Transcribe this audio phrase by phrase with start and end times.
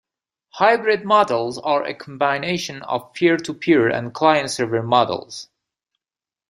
[0.53, 5.47] Hybrid models are a combination of peer-to-peer and client-server models.